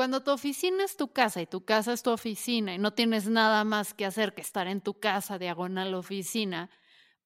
[0.00, 3.28] cuando tu oficina es tu casa y tu casa es tu oficina y no tienes
[3.28, 6.70] nada más que hacer que estar en tu casa diagonal oficina,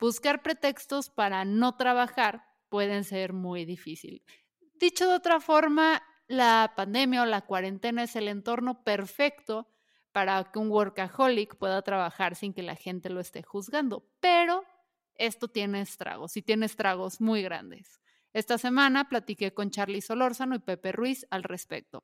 [0.01, 4.25] buscar pretextos para no trabajar pueden ser muy difícil.
[4.75, 9.69] Dicho de otra forma, la pandemia o la cuarentena es el entorno perfecto
[10.11, 14.05] para que un workaholic pueda trabajar sin que la gente lo esté juzgando.
[14.19, 14.65] Pero
[15.15, 18.01] esto tiene estragos y tiene estragos muy grandes.
[18.33, 22.03] Esta semana platiqué con Charlie Solórzano y Pepe Ruiz al respecto.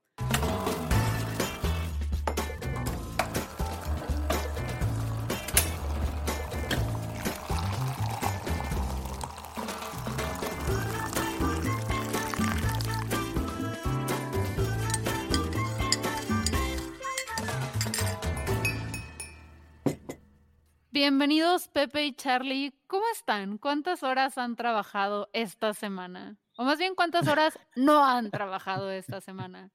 [21.00, 22.74] Bienvenidos Pepe y Charlie.
[22.86, 23.56] ¿Cómo están?
[23.56, 26.36] ¿Cuántas horas han trabajado esta semana?
[26.58, 29.70] O más bien, ¿cuántas horas no han trabajado esta semana?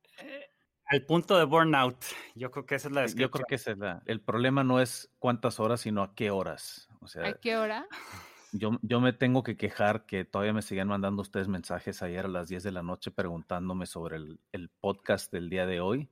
[0.85, 1.97] Al punto de burnout.
[2.35, 3.65] Yo creo que esa es la Yo creo que es
[4.05, 6.89] El problema no es cuántas horas, sino a qué horas.
[7.01, 7.87] O sea, ¿A qué hora?
[8.51, 12.29] Yo, yo me tengo que quejar que todavía me siguen mandando ustedes mensajes ayer a
[12.29, 16.07] las 10 de la noche preguntándome sobre el, el podcast del día de hoy.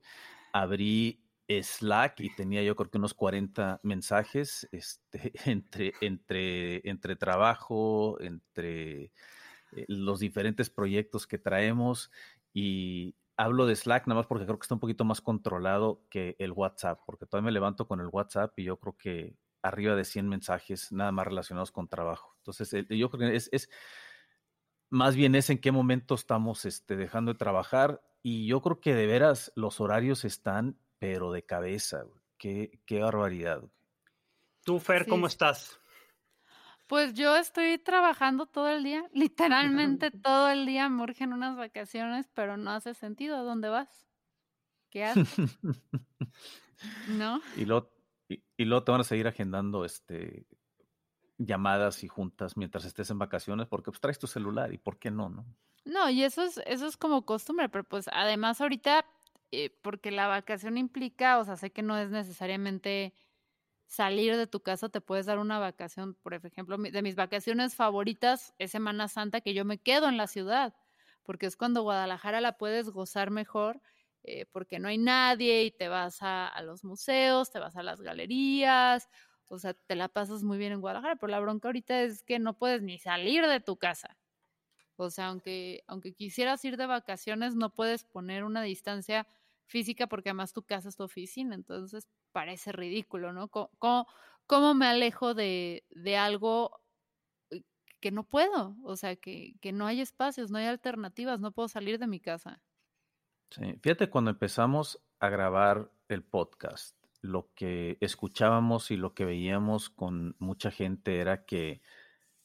[0.52, 8.20] Abrí Slack y tenía yo creo que unos 40 mensajes este, entre, entre, entre trabajo,
[8.20, 9.12] entre
[9.72, 12.10] eh, los diferentes proyectos que traemos
[12.52, 16.36] y hablo de Slack nada más porque creo que está un poquito más controlado que
[16.38, 20.04] el WhatsApp, porque todavía me levanto con el WhatsApp y yo creo que arriba de
[20.04, 22.34] 100 mensajes nada más relacionados con trabajo.
[22.38, 23.70] Entonces, yo creo que es, es
[24.90, 28.94] más bien es en qué momento estamos este, dejando de trabajar y yo creo que
[28.94, 32.06] de veras los horarios están pero de cabeza.
[32.38, 33.62] Qué, qué barbaridad.
[34.64, 35.78] Tú, Fer, ¿cómo estás?
[36.86, 42.26] Pues yo estoy trabajando todo el día, literalmente todo el día me urgen unas vacaciones,
[42.32, 43.36] pero no hace sentido.
[43.36, 44.06] ¿A dónde vas?
[44.88, 45.58] ¿Qué haces?
[47.08, 47.42] ¿No?
[47.56, 47.90] Y luego,
[48.28, 50.46] y, luego te van a seguir agendando este
[51.38, 55.10] llamadas y juntas mientras estés en vacaciones, porque pues traes tu celular y por qué
[55.10, 55.46] no, ¿no?
[55.84, 59.04] No, y eso es, eso es como costumbre, pero pues además ahorita
[59.52, 63.14] eh, porque la vacación implica, o sea, sé que no es necesariamente
[63.86, 68.54] salir de tu casa, te puedes dar una vacación, por ejemplo, de mis vacaciones favoritas
[68.58, 70.74] es Semana Santa, que yo me quedo en la ciudad,
[71.22, 73.80] porque es cuando Guadalajara la puedes gozar mejor,
[74.24, 77.82] eh, porque no hay nadie y te vas a, a, los museos, te vas a
[77.82, 79.08] las galerías,
[79.48, 82.38] o sea, te la pasas muy bien en Guadalajara, pero la bronca ahorita es que
[82.38, 84.16] no puedes ni salir de tu casa.
[84.96, 89.26] O sea, aunque, aunque quisieras ir de vacaciones, no puedes poner una distancia
[89.66, 93.48] física porque además tu casa es tu oficina, entonces parece ridículo, ¿no?
[93.48, 94.06] ¿Cómo,
[94.46, 96.80] cómo, me alejo de, de, algo
[97.50, 97.62] eh,
[98.00, 98.76] que no puedo?
[98.84, 102.20] O sea, que, que, no hay espacios, no hay alternativas, no puedo salir de mi
[102.20, 102.60] casa.
[103.50, 109.88] Sí, fíjate, cuando empezamos a grabar el podcast, lo que escuchábamos y lo que veíamos
[109.88, 111.80] con mucha gente era que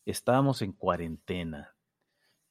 [0.06, 1.76] estábamos en cuarentena,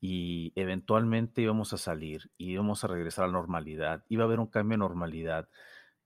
[0.00, 4.40] y eventualmente íbamos a salir y íbamos a regresar a la normalidad, iba a haber
[4.40, 5.48] un cambio de normalidad,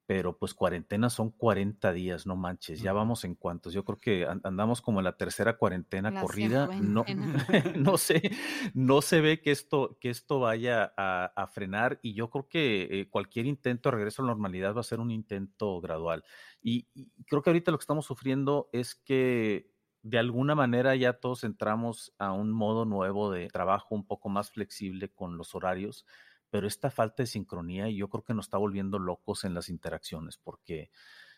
[0.06, 4.26] pero pues cuarentena son 40 días, no manches, ya vamos en cuantos, yo creo que
[4.44, 7.04] andamos como en la tercera cuarentena corrida, no,
[7.76, 8.30] no sé,
[8.74, 13.08] no se ve que esto, que esto vaya a, frenar y yo creo que eh,
[13.10, 16.24] cualquier intento de regreso a la normalidad va a ser un intento gradual.
[16.62, 16.86] y
[17.26, 19.71] creo que ahorita lo que estamos sufriendo es que
[20.02, 24.50] de alguna manera ya todos entramos a un modo nuevo de trabajo un poco más
[24.50, 26.06] flexible con los horarios,
[26.50, 30.38] pero esta falta de sincronía yo creo que nos está volviendo locos en las interacciones,
[30.38, 30.90] porque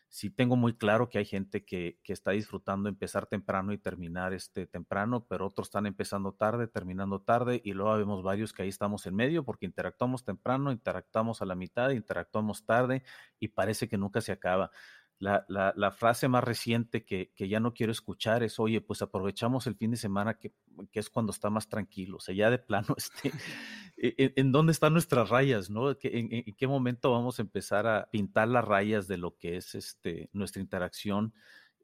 [0.08, 4.32] sí tengo muy claro que hay gente que, que está disfrutando empezar temprano y terminar
[4.32, 8.68] este temprano, pero otros están empezando tarde, terminando tarde, y luego vemos varios que ahí
[8.68, 13.02] estamos en medio porque interactuamos temprano, interactuamos a la mitad, interactuamos tarde
[13.38, 14.70] y parece que nunca se acaba
[15.18, 19.66] la, la, frase más reciente que, que, ya no quiero escuchar es, oye, pues aprovechamos
[19.66, 20.52] el fin de semana que,
[20.90, 22.18] que es cuando está más tranquilo.
[22.18, 23.28] O sea, ya de plano, este,
[23.96, 25.70] e, e, ¿en, dónde están nuestras rayas?
[25.70, 25.90] ¿no?
[25.90, 29.74] ¿En, en, qué momento vamos a empezar a pintar las rayas de lo que es
[29.74, 31.32] este, nuestra interacción?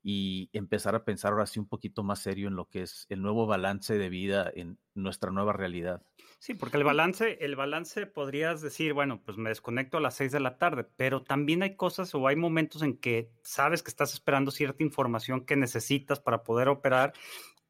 [0.03, 3.21] Y empezar a pensar ahora sí un poquito más serio en lo que es el
[3.21, 6.03] nuevo balance de vida en nuestra nueva realidad.
[6.39, 10.33] Sí, porque el balance, el balance podrías decir, bueno, pues me desconecto a las seis
[10.33, 14.15] de la tarde, pero también hay cosas o hay momentos en que sabes que estás
[14.15, 17.13] esperando cierta información que necesitas para poder operar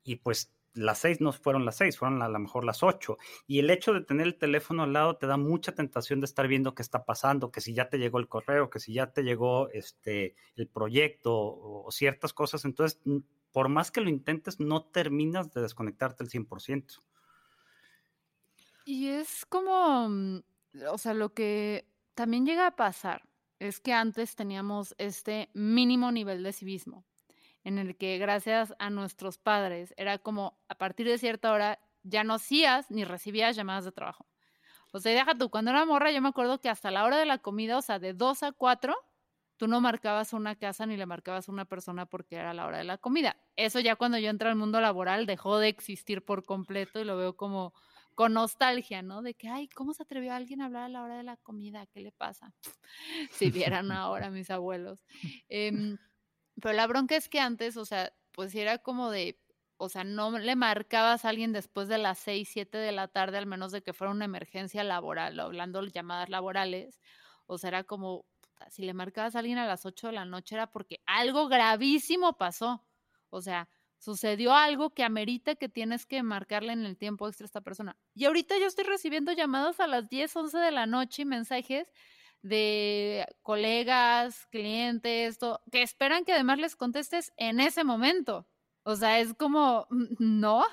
[0.05, 3.19] y pues las seis no fueron las seis, fueron a lo mejor las ocho.
[3.47, 6.47] Y el hecho de tener el teléfono al lado te da mucha tentación de estar
[6.49, 9.23] viendo qué está pasando, que si ya te llegó el correo, que si ya te
[9.23, 12.65] llegó este, el proyecto o, ciertas cosas.
[12.65, 13.01] Entonces,
[13.53, 17.01] por más que lo intentes, no terminas de desconectarte al 100%.
[18.85, 20.09] Y es como,
[20.89, 23.29] o sea, lo que también llega a pasar
[23.59, 27.05] es que antes teníamos este mínimo nivel de civismo,
[27.65, 32.25] en el que gracias a nuestros padres era como a partir de cierta hora ya
[32.25, 34.27] no hacías ni recibías llamadas de trabajo.
[34.93, 37.27] O sea, deja tú, cuando era morra yo me acuerdo que hasta la hora de
[37.27, 38.97] la comida, o sea, de 2 a 4,
[39.57, 42.85] tú no marcabas una casa ni le marcabas una persona porque era la hora de
[42.85, 43.37] la comida.
[43.57, 47.17] Eso ya cuando yo entré al mundo laboral dejó de existir por completo y lo
[47.17, 47.75] veo como
[48.15, 49.23] con nostalgia, ¿no?
[49.23, 51.87] De que, ay, ¿cómo se atrevió alguien a hablar a la hora de la comida?
[51.87, 52.53] ¿Qué le pasa?
[53.33, 54.99] si vieran ahora mis abuelos.
[55.49, 55.99] Em,
[56.61, 59.41] pero la bronca es que antes, o sea, pues era como de,
[59.77, 63.39] o sea, no le marcabas a alguien después de las 6, 7 de la tarde,
[63.39, 67.01] al menos de que fuera una emergencia laboral, hablando de llamadas laborales.
[67.47, 68.27] O sea, era como,
[68.71, 72.37] si le marcabas a alguien a las 8 de la noche era porque algo gravísimo
[72.37, 72.85] pasó.
[73.31, 73.69] O sea,
[73.99, 77.97] sucedió algo que amerita que tienes que marcarle en el tiempo extra a esta persona.
[78.15, 81.93] Y ahorita yo estoy recibiendo llamadas a las 10, 11 de la noche y mensajes
[82.43, 85.39] de colegas, clientes,
[85.71, 88.47] que esperan que además les contestes en ese momento.
[88.83, 89.87] O sea, es como,
[90.19, 90.65] no.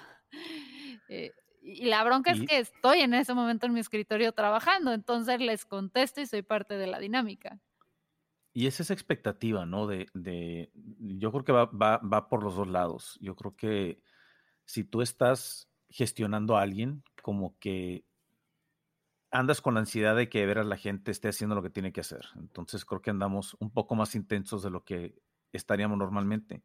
[1.10, 1.32] Eh,
[1.62, 5.66] y la bronca es que estoy en ese momento en mi escritorio trabajando, entonces les
[5.66, 7.60] contesto y soy parte de la dinámica.
[8.54, 9.86] Y es esa expectativa, ¿no?
[9.86, 13.18] De, de yo creo que va, va, va, por los dos lados.
[13.22, 14.02] Yo creo que
[14.66, 18.07] si tú estás gestionando a alguien, como que
[19.32, 21.92] andas con la ansiedad de que ver a la gente esté haciendo lo que tiene
[21.92, 22.26] que hacer.
[22.36, 25.16] Entonces creo que andamos un poco más intensos de lo que
[25.52, 26.64] estaríamos normalmente.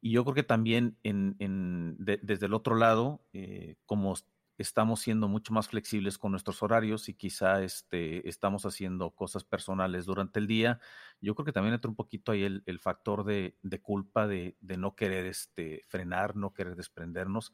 [0.00, 4.14] Y yo creo que también en, en desde el otro lado, eh, como
[4.58, 10.06] estamos siendo mucho más flexibles con nuestros horarios y quizá este, estamos haciendo cosas personales
[10.06, 10.80] durante el día.
[11.20, 15.26] Yo creo que también entra un poquito ahí el, factor de, culpa de, no querer
[15.26, 17.52] este, frenar, no querer desprendernos.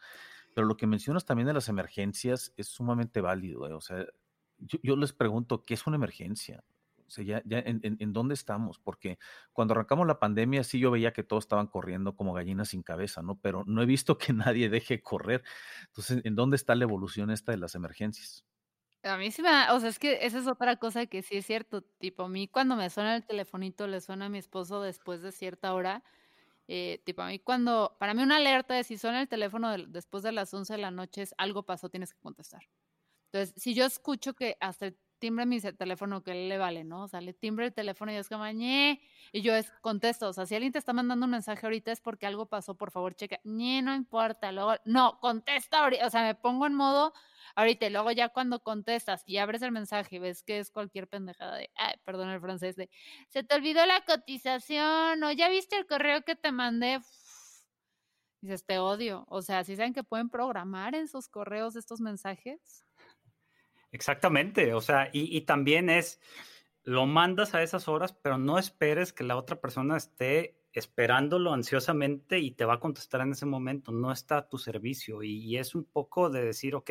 [0.54, 3.68] Pero lo que mencionas también de las emergencias es sumamente válido.
[3.68, 3.72] ¿eh?
[3.74, 4.06] O sea,
[4.58, 6.64] yo, les pregunto, ¿qué es una emergencia?
[7.06, 9.18] O sea, ya, ya en, en, dónde estamos, porque
[9.54, 13.22] cuando arrancamos la pandemia sí yo veía que todos estaban corriendo como gallinas sin cabeza,
[13.22, 13.40] ¿no?
[13.40, 15.42] Pero no he visto que nadie deje correr.
[15.86, 18.44] Entonces, ¿en dónde está la evolución esta de las emergencias?
[19.04, 21.46] A mí sí me o sea, es que esa es otra cosa que sí es
[21.46, 25.22] cierto, tipo, a mí cuando me suena el telefonito le suena a mi esposo después
[25.22, 26.02] de cierta hora,
[26.66, 30.22] eh, tipo, a mí cuando, para mí una alerta de si suena el teléfono después
[30.22, 32.62] de las 11 de la noche es algo pasó, tienes que contestar.
[33.32, 37.02] Entonces, si yo escucho que hasta timbre mi teléfono que le vale, ¿no?
[37.04, 39.00] O sea, le timbre el teléfono y es como, ñe,
[39.32, 42.00] y yo es, contesto, o sea, si alguien te está mandando un mensaje ahorita es
[42.00, 46.22] porque algo pasó, por favor, checa, ñe, no importa, luego, no, contesta ahorita, o sea,
[46.22, 47.12] me pongo en modo
[47.56, 51.08] ahorita, y luego ya cuando contestas y abres el mensaje y ves que es cualquier
[51.08, 52.88] pendejada de, ay, perdón el francés, de,
[53.28, 57.00] se te olvidó la cotización, o ya viste el correo que te mandé,
[58.40, 62.84] dices, te odio, o sea, si saben que pueden programar en sus correos estos mensajes,
[63.90, 66.20] Exactamente, o sea, y, también es,
[66.84, 72.38] lo mandas a esas horas, pero no esperes que la otra persona esté esperándolo ansiosamente
[72.38, 75.74] y te va a contestar en ese momento, no está a tu servicio y, es
[75.74, 76.90] un poco de decir, ok,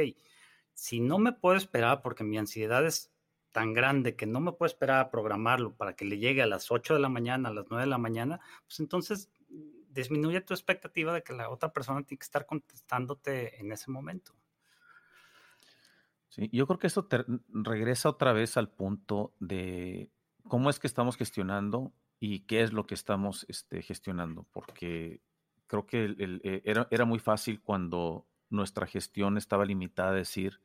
[0.73, 3.13] si no me puedo esperar porque mi ansiedad es
[3.51, 6.71] tan grande que no me puedo esperar a programarlo para que le llegue a las
[6.71, 9.31] 8 de la mañana, a las 9 de la mañana, pues entonces
[9.89, 14.35] disminuye tu expectativa de que la otra persona tiene que estar contestándote en ese momento
[16.37, 17.07] yo creo que esto
[17.49, 20.11] regresa otra vez al punto de
[20.47, 25.21] cómo es que estamos gestionando y qué es lo que estamos este, gestionando, porque
[25.67, 30.61] creo que eh, era, era, muy fácil cuando nuestra gestión estaba limitada a decir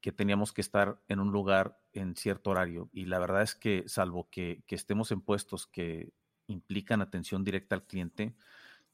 [0.00, 2.88] que teníamos que estar en un lugar en cierto horario.
[2.92, 6.12] Y la verdad es que, salvo que, que estemos en puestos que
[6.46, 8.34] implican atención directa al cliente,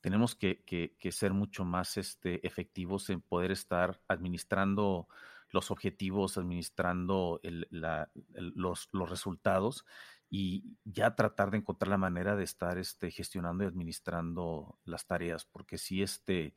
[0.01, 5.09] tenemos que, que ser mucho más este, efectivos en poder estar administrando
[5.51, 9.85] los objetivos, administrando los, los, resultados
[10.31, 15.45] y ya tratar de encontrar la manera de estar este, gestionando y administrando las tareas,
[15.47, 16.55] porque si este,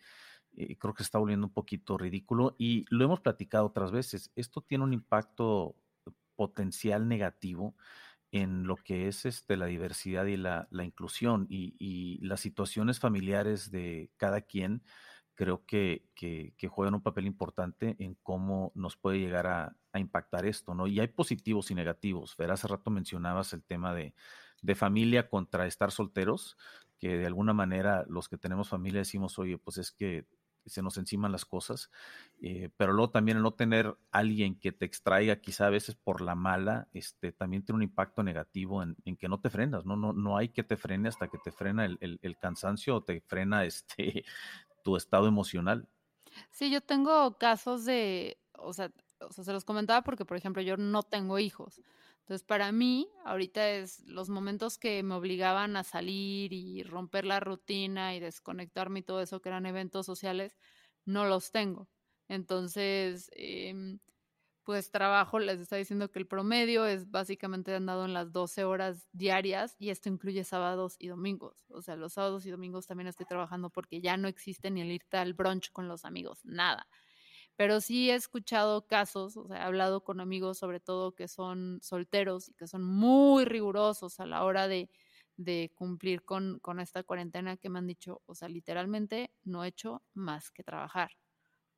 [0.57, 4.31] eh, creo que está volviendo un poquito ridículo y lo hemos platicado otras veces.
[4.35, 5.75] Esto tiene un impacto
[6.35, 7.75] potencial negativo
[8.31, 12.99] en lo que es este, la diversidad y la, la inclusión y, y, las situaciones
[12.99, 14.83] familiares de cada quien
[15.35, 20.73] creo que, que, juegan un papel importante en cómo nos puede llegar a, impactar esto,
[20.73, 20.87] ¿no?
[20.87, 22.37] Y hay positivos y negativos.
[22.37, 24.13] Ver, hace rato mencionabas el tema de,
[24.75, 26.57] familia contra estar solteros,
[26.99, 30.27] que de alguna manera los que tenemos familia decimos, oye, pues es que
[30.65, 31.89] se nos enciman las cosas,
[32.41, 36.21] eh, pero luego también el no tener alguien que te extraiga quizá a veces por
[36.21, 39.95] la mala, este, también tiene un impacto negativo en, que no te frenas, ¿no?
[39.95, 43.21] No, no hay que te frene hasta que te frena el, el cansancio o te
[43.21, 44.23] frena este,
[44.83, 45.89] tu estado emocional.
[46.51, 50.61] Sí, yo tengo casos de, o sea, o sea, se los comentaba porque, por ejemplo,
[50.61, 51.81] yo no tengo hijos.
[52.19, 57.39] Entonces, para mí, ahorita es los momentos que me obligaban a salir y romper la
[57.39, 60.57] rutina y desconectarme y todo eso que eran eventos sociales,
[61.05, 61.89] no los tengo.
[62.27, 63.97] Entonces, eh,
[64.71, 69.09] pues trabajo, les está diciendo que el promedio es básicamente andado en las 12 horas
[69.11, 71.65] diarias y esto incluye sábados y domingos.
[71.71, 74.89] O sea, los sábados y domingos también estoy trabajando porque ya no existe ni el
[74.89, 76.87] irte al brunch con los amigos, nada.
[77.57, 81.79] Pero sí he escuchado casos, o sea, he hablado con amigos sobre todo que son
[81.81, 84.89] solteros y que son muy rigurosos a la hora de,
[85.75, 90.01] cumplir con, con esta cuarentena que me han dicho, o sea, literalmente no he hecho
[90.13, 91.11] más que trabajar.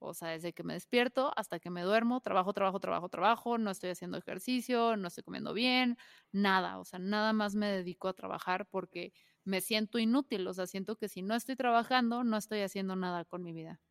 [0.06, 3.72] O sea, desde que me despierto hasta que me duermo, trabajo, trabajo, trabajo, trabajo, no
[3.72, 5.98] estoy haciendo ejercicio, no estoy comiendo bien,
[6.32, 9.14] nada, o sea, nada más me dedico a trabajar porque
[9.46, 13.26] me siento inútil, o sea, siento que si no estoy trabajando, no estoy haciendo nada
[13.26, 13.82] con mi vida.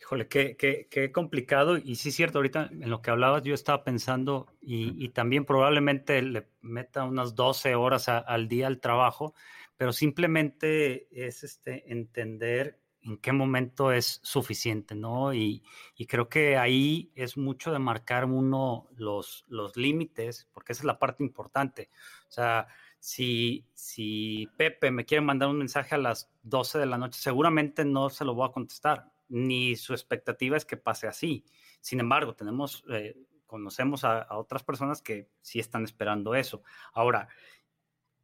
[0.00, 1.76] Híjole, qué, qué, qué complicado.
[1.76, 5.44] Y sí es cierto, ahorita en lo que hablabas yo estaba pensando y, y también
[5.44, 9.34] probablemente le meta unas 12 horas a, al día al trabajo,
[9.76, 15.32] pero simplemente es este, entender en qué momento es suficiente, ¿no?
[15.32, 15.62] Y,
[15.96, 20.86] y, creo que ahí es mucho de marcar uno los, los límites, porque esa es
[20.86, 21.90] la parte importante.
[22.28, 22.66] O sea,
[22.98, 27.84] si, si Pepe me quiere mandar un mensaje a las 12 de la noche, seguramente
[27.84, 31.44] no se lo voy a contestar, ni su expectativa es que pase así.
[31.80, 36.62] Sin embargo, tenemos, eh, conocemos a, a otras personas que sí están esperando eso.
[36.92, 37.28] Ahora,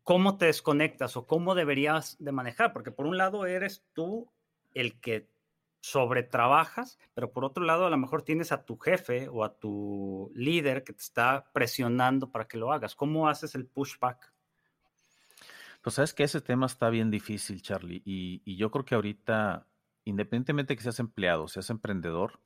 [0.02, 2.72] ¿cómo te desconectas o cómo deberías de manejar?
[2.72, 4.33] Porque por un lado eres tú
[4.74, 5.30] el que
[5.80, 10.32] sobretrabajas, pero por otro lado a lo mejor tienes a tu jefe o a tu
[10.34, 12.94] líder que te está presionando para que lo hagas.
[12.94, 14.32] ¿Cómo haces el pushback?
[15.82, 19.68] Pues sabes que ese tema está bien difícil, Charlie, y, y yo creo que ahorita,
[20.04, 22.40] independientemente de que seas empleado, seas emprendedor,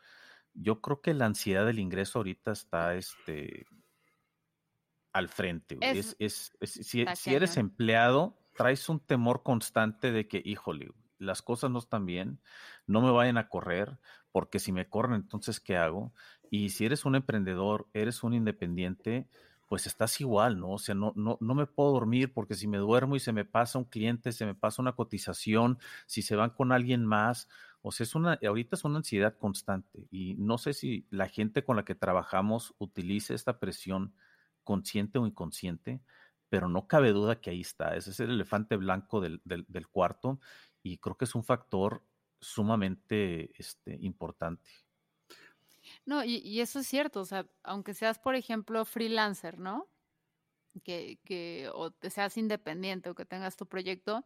[0.54, 3.66] yo creo que la ansiedad del ingreso ahorita está este,
[5.12, 5.78] al frente.
[5.80, 11.42] Es, es, es, si, si, eres empleado, traes un temor constante de que, híjole, las
[11.42, 12.40] cosas no están bien,
[12.86, 13.98] no me vayan a correr,
[14.32, 16.12] porque si me corren, entonces, ¿qué hago?
[16.50, 19.28] Y si eres un emprendedor, eres un independiente,
[19.68, 20.70] pues estás igual, ¿no?
[20.70, 23.44] O sea, no, no, no me puedo dormir porque si me duermo y se me
[23.44, 27.48] pasa un cliente, se me pasa una cotización, si se van con alguien más,
[27.82, 31.64] o sea, es una, ahorita es una ansiedad constante y no sé si la gente
[31.64, 34.14] con la que trabajamos utilice esta presión
[34.64, 36.02] consciente o inconsciente,
[36.48, 37.94] pero no cabe duda que ahí está.
[37.94, 40.40] Ese es el elefante blanco del, del, del cuarto
[40.82, 42.02] y creo que es un factor
[42.40, 44.70] sumamente este, importante.
[46.04, 49.88] No, y, eso es cierto, o sea, aunque seas, por ejemplo, freelancer, ¿no?
[50.84, 54.24] Que, que o seas independiente o que tengas tu proyecto,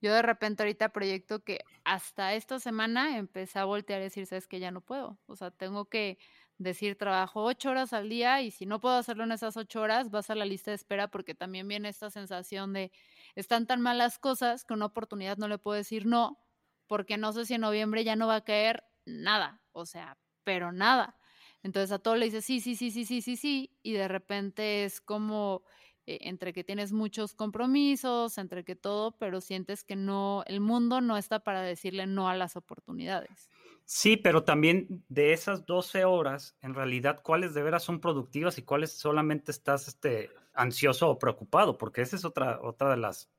[0.00, 4.46] yo de repente ahorita proyecto que hasta esta semana empecé a voltear y decir, sabes
[4.46, 6.18] que ya no puedo, o sea, tengo que
[6.60, 10.10] decir trabajo ocho horas al día y si no puedo hacerlo en esas ocho horas,
[10.10, 12.92] vas a la lista de espera porque también viene esta sensación de
[13.34, 16.38] están tan malas cosas que una oportunidad no le puedo decir no,
[16.86, 20.70] porque no sé si en noviembre ya no va a caer nada, o sea, pero
[20.72, 21.16] nada.
[21.62, 24.84] Entonces a todo le dices sí, sí, sí, sí, sí, sí, sí, y de repente
[24.84, 25.62] es como
[26.06, 31.00] eh, entre que tienes muchos compromisos, entre que todo, pero sientes que no, el mundo
[31.00, 33.50] no está para decirle no a las oportunidades.
[33.84, 38.62] Sí, pero también de esas 12 horas, en realidad, cuáles de veras son productivas y
[38.62, 43.30] cuáles solamente estás este, ansioso o preocupado, porque esa es otra, otra de las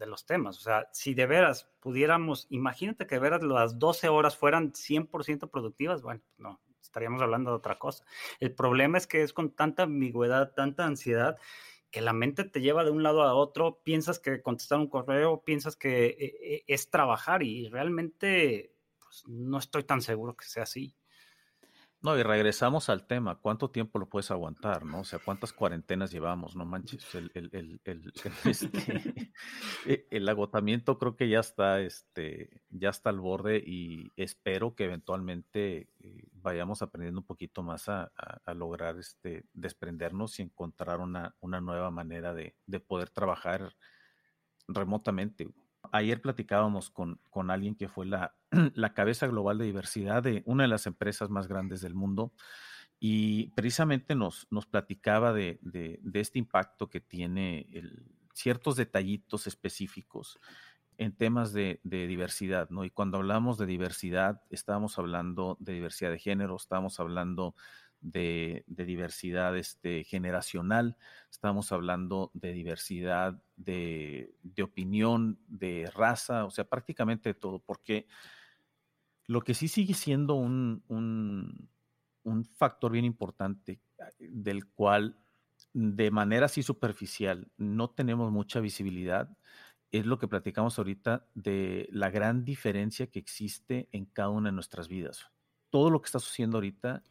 [0.00, 0.58] de los temas.
[0.58, 5.48] O sea, si de veras pudiéramos, imagínate que de veras las 12 horas fueran 100%
[5.50, 8.04] productivas, bueno, no, estaríamos hablando de otra cosa.
[8.40, 11.38] El problema es que es con tanta ambigüedad, tanta ansiedad,
[11.90, 15.42] que la mente te lleva de un lado a otro, piensas que contestar un correo,
[15.44, 20.64] piensas que eh, eh, es trabajar y realmente pues, no estoy tan seguro que sea
[20.64, 20.96] así.
[22.02, 25.00] No, y regresamos al tema, ¿cuánto tiempo lo puedes aguantar, no?
[25.00, 26.56] O sea, ¿cuántas cuarentenas llevamos?
[26.56, 28.12] No manches, el, el, el, el
[28.46, 29.32] este,
[29.84, 35.90] e, agotamiento creo que ya está, este, ya está al borde y espero que eventualmente
[35.98, 41.36] eh, vayamos aprendiendo un poquito más a, a, a, lograr este, desprendernos y encontrar una,
[41.40, 43.74] una nueva manera de, de poder trabajar
[44.68, 45.48] remotamente.
[45.92, 48.34] Ayer platicábamos con, con alguien que fue la,
[48.74, 52.32] la, cabeza global de diversidad de una de las empresas más grandes del mundo
[52.98, 57.66] y precisamente nos, nos platicaba de, de, este impacto que tiene
[58.34, 60.38] ciertos detallitos específicos
[60.98, 62.84] en temas de, de, diversidad, ¿no?
[62.84, 67.54] Y cuando hablamos de diversidad, estábamos hablando de diversidad de género, estábamos hablando
[68.00, 70.96] de, diversidad este, generacional,
[71.30, 78.06] estamos hablando de diversidad de, de, opinión, de raza, o sea, prácticamente de todo, porque
[79.26, 81.68] lo que sí sigue siendo un, un,
[82.24, 83.80] un factor bien importante
[84.18, 85.16] del cual
[85.72, 89.36] de manera así superficial, no tenemos mucha visibilidad,
[89.92, 94.54] es lo que platicamos ahorita de la gran diferencia que existe en cada una de
[94.54, 95.30] nuestras vidas.
[95.70, 97.02] Todo lo que está sucediendo ahorita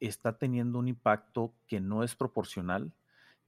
[0.00, 2.92] está teniendo un impacto que no es proporcional,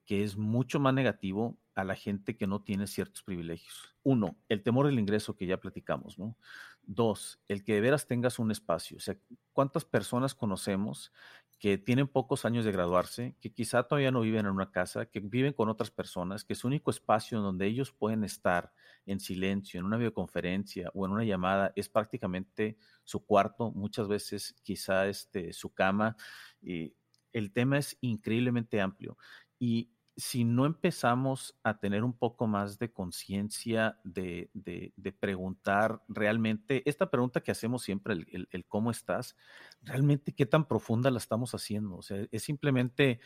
[0.07, 3.95] que es mucho más negativo a la gente que no tiene ciertos privilegios.
[4.03, 6.37] Uno, el temor del ingreso que ya platicamos, ¿no?
[6.83, 8.97] Dos, el que de veras tengas un espacio.
[8.97, 9.17] O sea,
[9.53, 11.13] ¿cuántas personas conocemos
[11.59, 15.21] que tienen pocos años de graduarse, que quizá todavía no viven en una casa, que
[15.21, 18.73] viven con otras personas, que su único espacio donde ellos pueden estar
[19.07, 24.55] en silencio, en una videoconferencia o en una llamada, es prácticamente su cuarto, muchas veces
[24.63, 26.17] quizá este, su cama.
[26.61, 26.95] Y
[27.33, 29.17] el tema es increíblemente amplio.
[29.59, 34.51] Y si no empezamos a tener un poco más de conciencia de,
[35.21, 39.37] preguntar realmente, esta pregunta que hacemos siempre, el, cómo estás,
[39.83, 41.97] realmente qué tan profunda la estamos haciendo.
[41.97, 43.21] O sea, es simplemente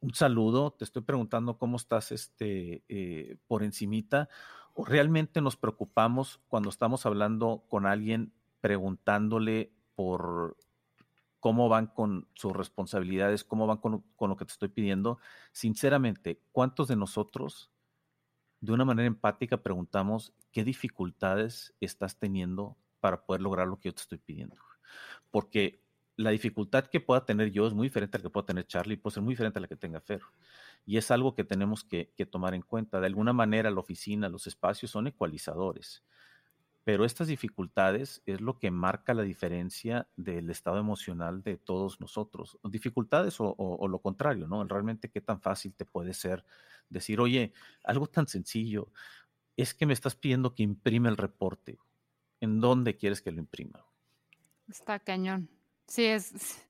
[0.00, 4.28] un saludo, te estoy preguntando cómo estás este, eh, por encimita,
[4.72, 10.56] o realmente nos preocupamos cuando estamos hablando con alguien preguntándole por
[11.44, 15.18] cómo van con sus responsabilidades, cómo van con, lo que te estoy pidiendo.
[15.52, 17.70] Sinceramente, ¿cuántos de nosotros
[18.62, 23.94] de una manera empática preguntamos qué dificultades estás teniendo para poder lograr lo que yo
[23.94, 24.56] te estoy pidiendo?
[25.30, 25.82] Porque
[26.16, 28.96] la dificultad que pueda tener yo es muy diferente a la que pueda tener Charlie,
[28.96, 30.22] puede ser muy diferente a la que tenga Fer.
[30.86, 33.00] Y es algo que tenemos que, que tomar en cuenta.
[33.00, 36.04] De alguna manera, la oficina, los espacios son ecualizadores.
[36.84, 42.58] Pero estas dificultades es lo que marca la diferencia del estado emocional de todos nosotros.
[42.62, 44.62] Dificultades o, lo contrario, ¿no?
[44.64, 46.44] Realmente qué tan fácil te puede ser
[46.90, 48.92] decir, oye, algo tan sencillo,
[49.56, 51.78] es que me estás pidiendo que imprime el reporte.
[52.40, 53.86] ¿En dónde quieres que lo imprima?
[54.68, 55.48] Está cañón.
[55.86, 56.66] Sí, es,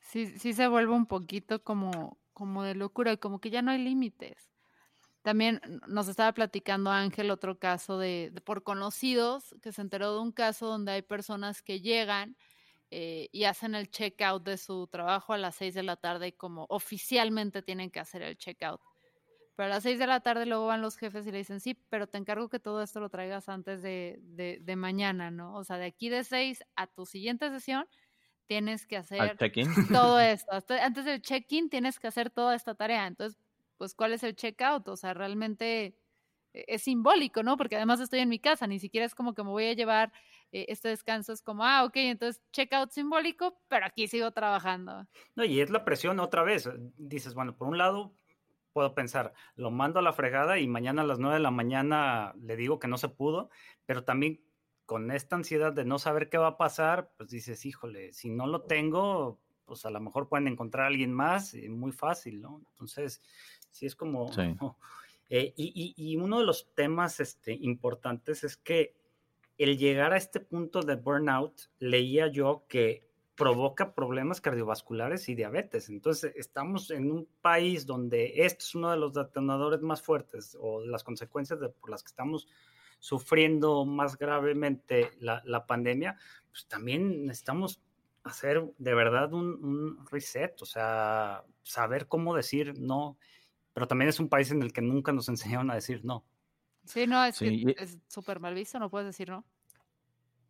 [0.00, 3.70] sí, sí se vuelve un poquito como, como de locura y como que ya no
[3.70, 4.47] hay límites.
[5.28, 10.32] También nos estaba platicando Ángel otro caso de, por conocidos, que se enteró de un
[10.32, 12.34] caso donde hay personas que llegan
[12.90, 16.64] eh, y hacen el checkout de su trabajo a las 6 de la tarde como
[16.70, 18.80] oficialmente tienen que hacer el checkout.
[19.54, 21.74] Pero a las 6 de la tarde luego van los jefes y le dicen, sí,
[21.90, 25.56] pero te encargo que todo esto lo traigas antes de, de, mañana, ¿no?
[25.56, 27.86] O sea, de aquí de 6 a tu siguiente sesión
[28.46, 29.36] tienes que hacer
[29.92, 30.52] todo esto.
[30.80, 33.06] antes del check-in tienes que hacer toda esta tarea.
[33.06, 33.38] Entonces,
[33.78, 35.96] pues cuál es el checkout, o sea, realmente
[36.52, 37.56] e-, es simbólico, ¿no?
[37.56, 40.12] Porque además estoy en mi casa, ni siquiera es como que me voy a llevar
[40.52, 45.06] eh, este descanso, es como, ah, ok, entonces checkout simbólico, pero aquí sigo trabajando.
[45.36, 48.14] No, y es la presión otra vez, dices, bueno, por un lado
[48.72, 52.34] puedo pensar, lo mando a la fregada y mañana a las nueve de la mañana
[52.40, 53.50] le digo que no se pudo,
[53.86, 54.40] pero también
[54.86, 58.46] con esta ansiedad de no saber qué va a pasar, pues dices, híjole, si no
[58.46, 62.62] lo tengo, pues a lo mejor pueden encontrar a alguien más, eh, muy fácil, ¿no?
[62.70, 63.20] Entonces,
[63.78, 64.30] Sí, es como...
[65.30, 68.94] Eh, y, uno de los temas este, importantes es que
[69.58, 75.90] el llegar a este punto de burnout, leía yo que provoca problemas cardiovasculares y diabetes.
[75.90, 80.80] Entonces, estamos en un país donde esto es uno de los detonadores más fuertes o
[80.80, 82.48] las consecuencias de, por las que estamos
[82.98, 86.16] sufriendo más gravemente la, pandemia,
[86.50, 87.80] pues también necesitamos
[88.24, 93.18] hacer de verdad un, un, reset, o sea, saber cómo decir no
[93.78, 96.24] pero también es un país en el que nunca nos enseñaron a decir no.
[96.84, 99.44] Sí, no, es es súper mal visto, no puedes decir no.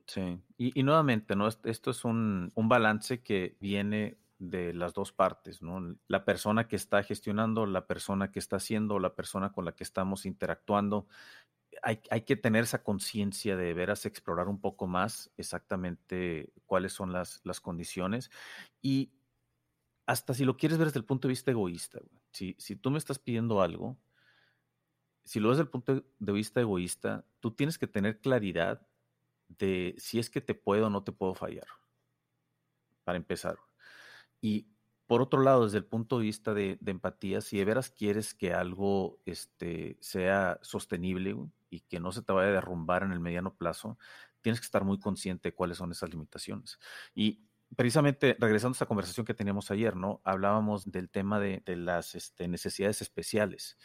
[0.06, 1.46] Sí, y, nuevamente, ¿no?
[1.46, 5.94] Esto es un, balance que viene de las dos partes, ¿no?
[6.06, 9.84] La persona que está gestionando, la persona que está haciendo, la persona con la que
[9.84, 11.06] estamos interactuando.
[11.82, 17.12] Hay, hay que tener esa conciencia de veras explorar un poco más exactamente cuáles son
[17.12, 18.30] las, las condiciones
[18.80, 19.12] y
[20.08, 22.00] hasta si lo quieres ver desde el punto de vista egoísta,
[22.38, 23.98] Si, si tú me estás pidiendo algo,
[25.24, 28.86] si lo ves desde el punto de vista egoísta, tú tienes que tener claridad
[29.48, 31.66] de si es que te puedo o no te puedo fallar,
[33.02, 33.58] para empezar.
[34.40, 34.68] Y
[35.08, 38.52] por otro lado, desde el punto de vista de, empatía, si de veras quieres que
[38.54, 41.34] algo este, sea sostenible
[41.70, 43.98] y que no se te vaya a derrumbar en el mediano plazo,
[44.42, 46.78] tienes que estar muy consciente de cuáles son esas limitaciones.
[47.16, 50.20] Y precisamente regresando a esta conversación que teníamos ayer, ¿no?
[50.24, 53.78] Hablábamos del tema de, las este, necesidades especiales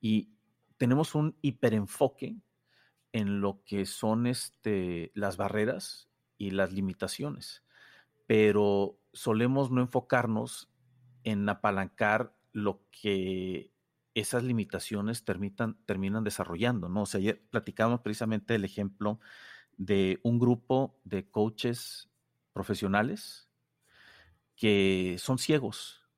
[0.00, 0.32] y
[0.76, 2.36] tenemos un hiperenfoque
[3.12, 6.08] en lo que son este, las barreras
[6.38, 7.64] y las limitaciones,
[8.26, 10.70] pero solemos no enfocarnos
[11.24, 13.72] en apalancar lo que
[14.14, 17.02] esas limitaciones terminan, terminan desarrollando, ¿no?
[17.02, 19.20] O sea, ayer platicábamos precisamente el ejemplo
[19.76, 22.08] de un grupo de coaches
[22.56, 23.50] profesionales
[24.56, 26.08] que son ciegos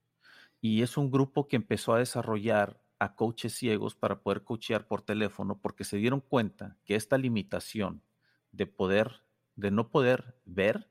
[0.60, 5.02] y es un grupo que empezó a desarrollar a coaches ciegos para poder coachear por
[5.02, 8.04] teléfono porque se dieron cuenta que esta limitación
[8.52, 9.24] de poder,
[9.56, 10.88] de no poder ver,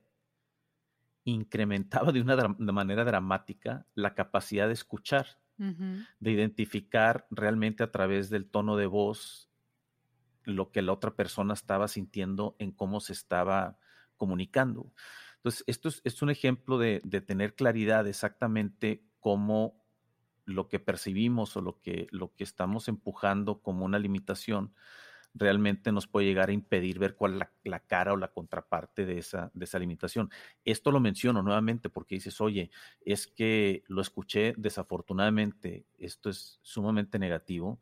[1.23, 2.35] incrementaba de una
[2.73, 5.39] manera dramática la capacidad de escuchar,
[6.19, 9.49] de identificar realmente a través del tono de voz
[10.43, 13.79] lo que la otra persona estaba sintiendo en cómo se estaba
[14.17, 14.93] comunicando.
[15.47, 19.81] Entonces, esto es, un ejemplo de, tener claridad exactamente cómo
[20.43, 24.73] lo que percibimos o lo que, lo que estamos empujando como una limitación
[25.33, 29.19] realmente nos puede llegar a impedir ver cuál es la, cara o la contraparte de
[29.19, 30.29] esa, de esa limitación.
[30.65, 37.19] Esto lo menciono nuevamente porque dices, oye, es que lo escuché desafortunadamente, esto es sumamente
[37.19, 37.79] negativo,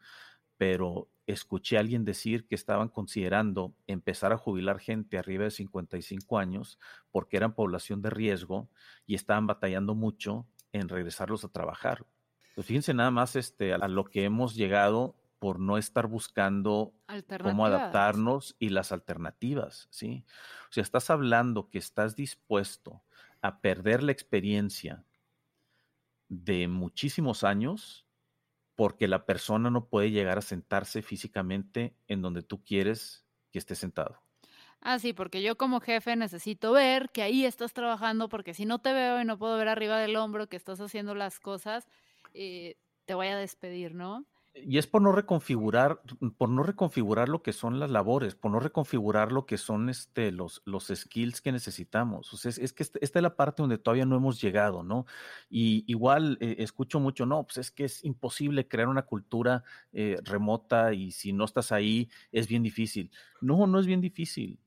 [0.58, 6.38] pero escuché a alguien decir que estaban considerando empezar a jubilar gente arriba de 55
[6.38, 6.79] años
[7.11, 8.69] porque eran población de riesgo
[9.05, 12.05] y estaban batallando mucho en regresarlos a trabajar.
[12.53, 16.93] Pues fíjense nada más este, a lo que hemos llegado por no estar buscando
[17.41, 20.25] cómo adaptarnos y las alternativas, ¿sí?
[20.69, 23.03] O sea, estás hablando que estás dispuesto
[23.41, 25.05] a perder la experiencia
[26.29, 28.04] de muchísimos años
[28.75, 33.75] porque la persona no puede llegar a sentarse físicamente en donde tú quieres que esté
[33.75, 34.21] sentado.
[34.81, 38.79] Ah, sí, porque yo como jefe necesito ver que ahí estás trabajando, porque si no
[38.79, 41.88] te veo y no puedo ver arriba del hombro que estás haciendo las cosas,
[42.33, 44.25] eh, te voy a despedir, ¿no?
[44.57, 46.01] Y es por no reconfigurar,
[46.37, 50.31] por no reconfigurar lo que son las labores, por no reconfigurar lo que son este,
[50.31, 52.33] los, los skills que necesitamos.
[52.33, 55.05] O sea, es, que este, esta, es la parte donde todavía no hemos llegado, ¿no?
[55.49, 60.17] Y igual eh, escucho mucho, no, pues es que es imposible crear una cultura eh,
[60.23, 63.11] remota y si no estás ahí es bien difícil.
[63.41, 64.59] No, no es bien difícil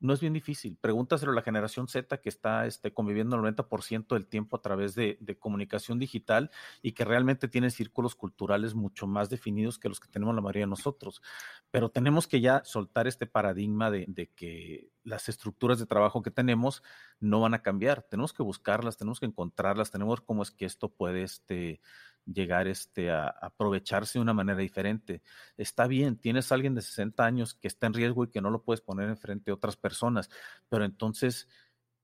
[0.00, 0.76] no es bien difícil.
[0.80, 4.94] Pregúntaselo a la generación Z que está este, conviviendo el 90% del tiempo a través
[4.94, 6.50] de, comunicación digital
[6.82, 10.64] y que realmente tiene círculos culturales mucho más definidos que los que tenemos la mayoría
[10.64, 11.22] de nosotros.
[11.70, 16.30] Pero tenemos que ya soltar este paradigma de, de que las estructuras de trabajo que
[16.30, 16.82] tenemos
[17.20, 18.02] no van a cambiar.
[18.02, 21.80] Tenemos que buscarlas, tenemos que encontrarlas, tenemos cómo es que esto puede este,
[22.26, 25.22] llegar este, a, aprovecharse de una manera diferente.
[25.56, 28.50] Está bien, tienes a alguien de 60 años que está en riesgo y que no
[28.50, 30.28] lo puedes poner enfrente de otras personas,
[30.68, 31.48] pero entonces,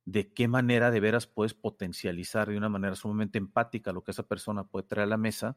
[0.04, 4.26] ¿de qué manera de veras puedes potencializar de una manera sumamente empática lo que esa
[4.26, 5.56] persona puede traer a la mesa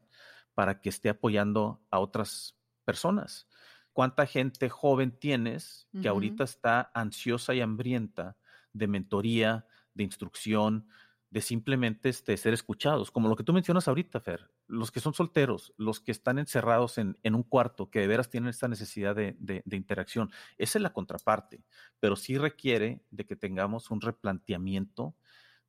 [0.54, 3.48] para que esté apoyando a otras personas?
[3.92, 8.36] ¿Cuánta gente joven tienes que ahorita está ansiosa y hambrienta
[8.74, 10.86] de mentoría, de instrucción,
[11.30, 15.14] de simplemente este, ser escuchados, como lo que tú mencionas ahorita, Fer, los que son
[15.14, 19.62] solteros, los que están encerrados en, un cuarto, que de veras tienen esta necesidad de,
[19.70, 21.62] interacción, esa es la contraparte,
[22.00, 25.14] pero sí requiere de que tengamos un replanteamiento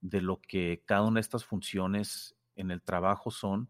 [0.02, 3.70] de lo que cada una de estas funciones en el trabajo son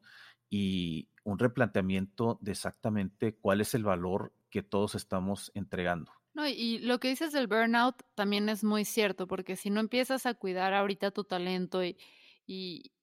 [0.49, 6.11] y un replanteamiento de exactamente cuál es el valor que todos estamos entregando.
[6.33, 10.25] No, y lo que dices del burnout también es muy cierto, porque si no empiezas
[10.27, 11.97] a cuidar ahorita tu talento y,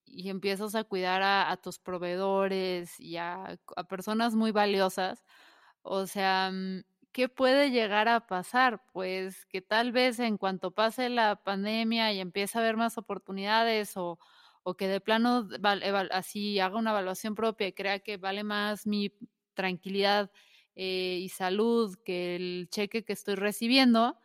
[0.06, 5.24] empiezas a cuidar a, tus proveedores y a, personas muy valiosas,
[5.82, 8.82] o sea, mm, ¿qué puede llegar a pasar?
[8.92, 13.96] Pues que tal vez en cuanto pase la pandemia y empiece a haber más oportunidades
[13.96, 14.18] o,
[14.62, 15.48] o que de plano
[16.10, 19.12] así haga una evaluación propia y crea que vale más mi
[19.54, 20.30] tranquilidad
[20.74, 24.18] eh, y salud que el cheque que estoy recibiendo,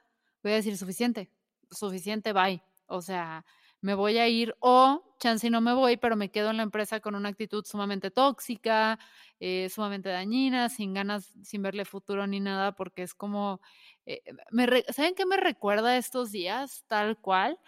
[0.43, 1.31] voy a decir suficiente,
[1.69, 2.63] suficiente, bye.
[2.87, 3.45] O sea,
[3.81, 6.99] me voy a ir o chance no me voy, pero me quedo en la empresa
[7.01, 8.99] con una actitud sumamente tóxica,
[9.39, 13.61] eh, sumamente dañina, sin ganas, sin verle futuro ni nada, porque es como,
[14.05, 16.85] eh, me ¿saben qué me recuerda estos días?
[16.87, 17.59] Tal cual,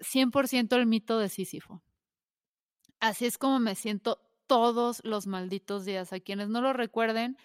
[0.00, 1.82] 100% el mito de Sísifo.
[3.00, 6.12] Así es como me siento todos los malditos días.
[6.12, 7.36] A quienes no lo recuerden,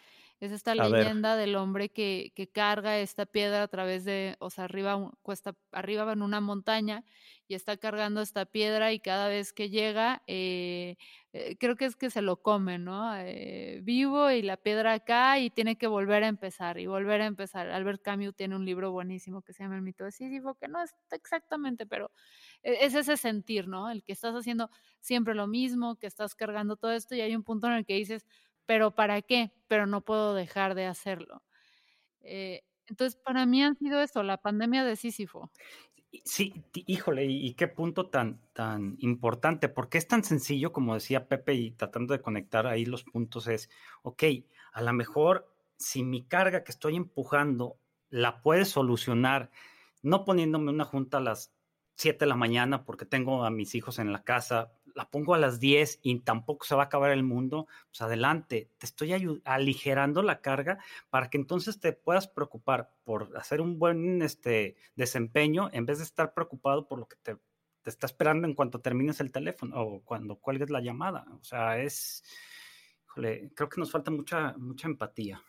[0.41, 4.63] es esta leyenda del hombre que, que, carga esta piedra a través de, o sea,
[4.63, 7.05] arriba, cuesta, arriba en una montaña
[7.47, 10.95] y está cargando esta piedra y cada vez que llega, eh,
[11.33, 13.15] eh, creo que es que se lo come, ¿no?
[13.17, 17.27] Eh, vivo y la piedra acá y tiene que volver a empezar y volver a
[17.27, 17.69] empezar.
[17.69, 20.81] Albert Camus tiene un libro buenísimo que se llama El mito de Sísifo, que no
[20.81, 22.09] es exactamente, pero
[22.63, 23.91] e, es ese sentir, ¿no?
[23.91, 27.43] El que estás haciendo siempre lo mismo, que estás cargando todo esto y hay un
[27.43, 28.25] punto en el que dices,
[28.65, 29.51] pero ¿para qué?
[29.67, 31.43] Pero no puedo dejar de hacerlo.
[32.21, 35.51] Eh, entonces, para mí ha sido eso, la pandemia de Sísifo.
[36.25, 41.53] Sí, híjole, y, qué punto tan, tan importante, porque es tan sencillo, como decía Pepe,
[41.53, 43.69] y tratando de conectar ahí los puntos, es,
[44.03, 44.23] ok,
[44.73, 45.47] a lo mejor
[45.77, 47.77] si mi carga que estoy empujando
[48.09, 49.51] la puedes solucionar,
[50.01, 51.53] no poniéndome una junta a las
[51.95, 55.37] 7 de la mañana porque tengo a mis hijos en la casa, la pongo a
[55.37, 60.21] las 10 y tampoco se va a acabar el mundo, pues adelante, te estoy aligerando
[60.21, 65.85] la carga para que entonces te puedas preocupar por hacer un buen este, desempeño en
[65.85, 67.37] vez de estar preocupado por lo que te,
[67.81, 71.25] te está esperando en cuanto termines el teléfono o cuando cuelgues la llamada.
[71.39, 72.23] O sea, es,
[73.05, 75.41] híjole, creo que nos falta mucha, mucha empatía.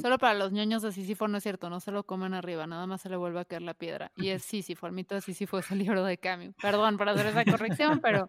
[0.00, 2.86] Solo para los ñoños de Sísifo no es cierto, no se lo comen arriba, nada
[2.86, 4.12] más se le vuelve a caer la piedra.
[4.16, 6.54] Y es Sísifo, el mito de Sísifo es el libro de Camus.
[6.60, 8.28] Perdón por hacer esa corrección, pero,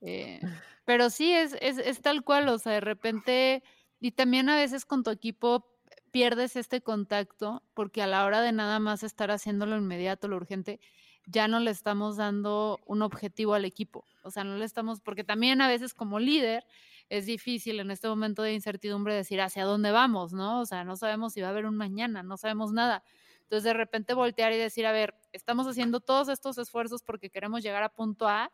[0.00, 0.40] eh,
[0.84, 3.62] pero sí es, es, es tal cual, o sea, de repente,
[4.00, 5.66] y también a veces con tu equipo
[6.10, 10.36] pierdes este contacto porque a la hora de nada más estar haciendo lo inmediato, lo
[10.36, 10.80] urgente,
[11.26, 14.04] ya no le estamos dando un objetivo al equipo.
[14.24, 16.66] O sea, no le estamos, porque también a veces como líder
[17.10, 20.60] es difícil en este momento de incertidumbre decir hacia dónde vamos, ¿no?
[20.60, 23.02] O sea, no sabemos si va a haber un mañana, no sabemos nada.
[23.42, 27.62] Entonces, de repente voltear y decir, a ver, estamos haciendo todos estos esfuerzos porque queremos
[27.64, 28.52] llegar a punto A,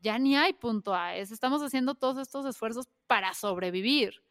[0.00, 4.22] ya ni hay punto A, es, estamos haciendo todos estos esfuerzos para sobrevivir,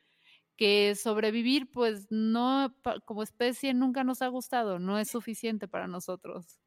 [0.58, 2.74] que sobrevivir, pues no,
[3.06, 6.60] como especie nunca nos ha gustado, no es suficiente para nosotros.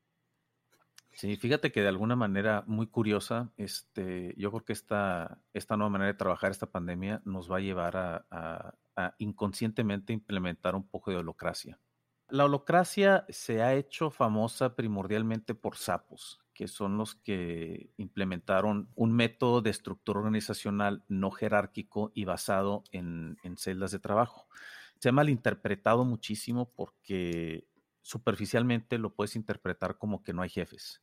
[1.19, 5.91] Sí, fíjate que de alguna manera muy curiosa, este, yo creo que esta, esta nueva
[5.91, 7.97] manera de trabajar esta pandemia nos va a llevar
[8.31, 8.75] a,
[9.19, 11.81] inconscientemente implementar un poco de holocracia.
[12.29, 19.13] La holocracia se ha hecho famosa primordialmente por sapos, que son los que implementaron un
[19.13, 24.47] método de estructura organizacional no jerárquico y basado en, en celdas de trabajo.
[25.01, 27.68] Se ha malinterpretado muchísimo porque
[28.09, 31.03] superficialmente lo puedes interpretar como que no hay jefes,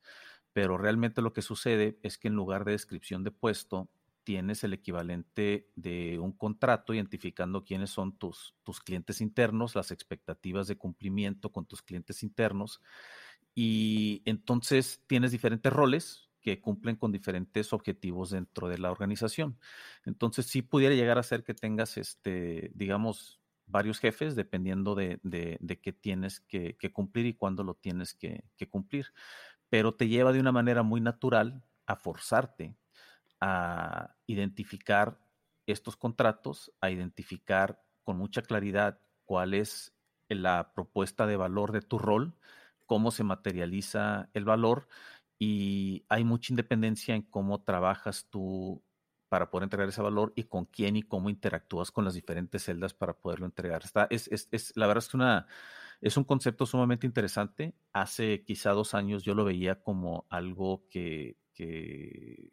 [0.54, 3.92] pero realmente lo que sucede es que en lugar de descripción de puesto,
[4.24, 10.66] tienes el equivalente de un contrato identificando quiénes son tus, tus clientes internos, las expectativas
[10.66, 12.82] de cumplimiento con tus clientes internos,
[13.54, 19.60] y entonces tienes diferentes roles que cumplen con diferentes objetivos dentro de la organización.
[20.06, 25.20] Entonces, sí pudiera llegar a ser que tengas, este, digamos, varios jefes dependiendo de,
[25.82, 29.08] qué tienes que, cumplir y cuándo lo tienes que, cumplir.
[29.70, 32.76] Pero te lleva de una manera muy natural a forzarte
[33.42, 35.20] a identificar
[35.66, 39.94] estos contratos, a identificar con mucha claridad cuál es
[40.30, 42.36] la propuesta de valor de tu rol,
[42.86, 44.88] cómo se materializa el valor
[45.38, 48.84] y hay mucha independencia en cómo trabajas tú
[49.36, 52.94] para poder entregar ese valor y con quién y cómo interactúas con las diferentes celdas
[52.94, 53.84] para poderlo entregar.
[53.84, 55.46] Está, es, es, es, la verdad es que una,
[56.00, 57.76] es un concepto sumamente interesante.
[57.92, 62.50] Hace quizá dos años yo lo veía como algo que, que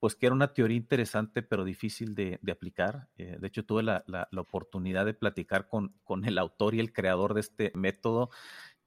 [0.00, 3.10] pues que era una teoría interesante pero difícil de, de aplicar.
[3.18, 6.80] Eh, de hecho, tuve la, la, la, oportunidad de platicar con, con el autor y
[6.80, 8.30] el creador de este método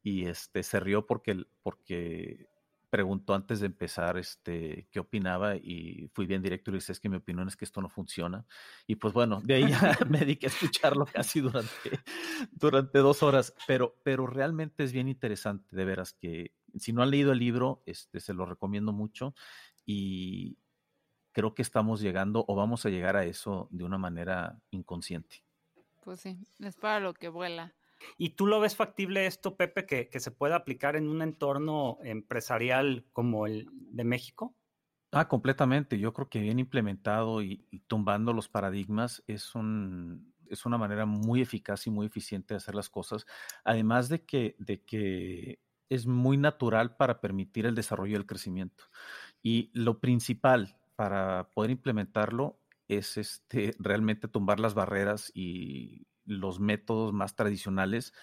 [0.01, 2.49] y este, se rió porque, porque
[2.91, 6.99] preguntó antes de empezar este, qué opinaba y fui bien directo y le dije, es
[6.99, 8.45] que mi opinión es que esto no funciona.
[8.85, 11.71] Y pues bueno, de ahí ya me dediqué a escucharlo casi durante,
[12.51, 17.11] durante dos horas, pero, pero realmente es bien interesante, de veras, que si no han
[17.11, 19.33] leído el libro, este, se lo recomiendo mucho
[19.85, 20.57] y
[21.31, 25.45] creo que estamos llegando o vamos a llegar a eso de una manera inconsciente.
[26.03, 27.73] Pues sí, es para lo que vuela.
[28.17, 33.05] ¿Y tú lo ves factible esto, Pepe, que, se pueda aplicar en un entorno empresarial
[33.13, 34.55] como el de México?
[35.11, 35.99] Ah, completamente.
[35.99, 41.41] Yo creo que bien implementado y, tumbando los paradigmas es, un, es una manera muy
[41.41, 43.25] eficaz y muy eficiente de hacer las cosas.
[43.63, 45.59] Además de que, de que
[45.89, 48.85] es muy natural para permitir el desarrollo y el crecimiento.
[49.43, 57.13] Y lo principal para poder implementarlo es este, realmente tumbar las barreras y los métodos
[57.13, 58.13] más tradicionales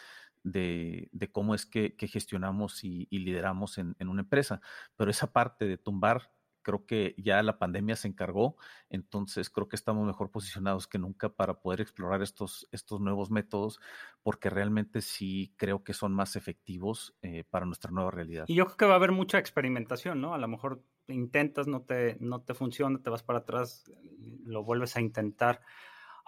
[0.42, 4.60] de, cómo es que, gestionamos y, lideramos en, una empresa.
[4.96, 8.56] Pero esa parte de tumbar, creo que ya la pandemia se encargó,
[8.90, 12.68] entonces creo que estamos mejor posicionados que nunca para poder explorar estos,
[13.00, 13.80] nuevos métodos,
[14.22, 18.44] porque realmente sí creo que son más efectivos eh, para nuestra nueva realidad.
[18.48, 20.34] Y yo creo que va a haber mucha experimentación, ¿no?
[20.34, 23.90] A lo mejor intentas, no te, no te funciona, te vas para atrás,
[24.44, 25.62] lo vuelves a intentar.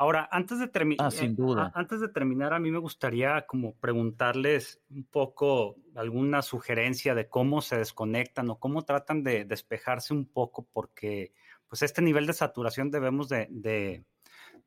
[0.00, 1.66] Ahora, antes de, ah, sin duda.
[1.66, 7.28] Eh, antes de terminar, a mí me gustaría como preguntarles un poco alguna sugerencia de
[7.28, 11.34] cómo se desconectan o cómo tratan de despejarse un poco, porque
[11.68, 13.46] pues este nivel de saturación debemos de,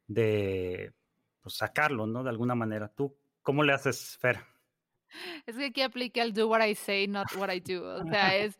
[0.05, 0.93] de,
[1.41, 2.21] pues, sacarlo, ¿no?
[2.23, 2.89] De alguna manera.
[2.89, 4.39] ¿Tú cómo le haces, Fer?
[5.47, 7.83] Es que aquí aplica el do what I say, not what I do.
[7.83, 8.55] O sea, es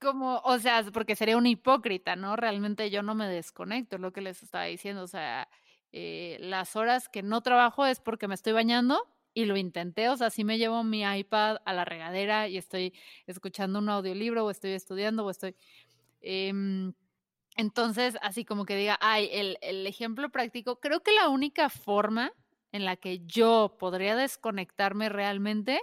[0.00, 2.34] como, o sea, porque sería un hipócrita, ¿no?
[2.34, 5.02] Realmente yo no me desconecto, es lo que les estaba diciendo.
[5.02, 5.46] O sea,
[5.92, 10.16] eh, las horas que no trabajo es porque me estoy bañando y lo intenté, o
[10.16, 12.92] sea, si me llevo mi iPad a la regadera y estoy
[13.26, 15.54] escuchando un audiolibro o estoy estudiando o estoy...
[16.20, 16.92] Em,
[17.56, 22.32] Entonces, así como que diga, ay, el, ejemplo práctico, creo que la única forma
[22.72, 25.82] en la que yo podría desconectarme realmente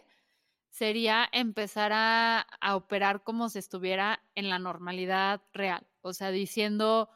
[0.69, 5.87] sería empezar a, a, operar como si estuviera en la normalidad real.
[6.01, 7.09] O sea, diciendo,